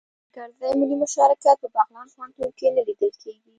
د 0.03 0.03
کرزي 0.35 0.69
ملي 0.79 0.95
مشارکت 1.03 1.55
په 1.61 1.67
بغلان 1.75 2.07
پوهنتون 2.13 2.49
کې 2.57 2.67
نه 2.75 2.81
لیدل 2.87 3.11
کیږي 3.21 3.49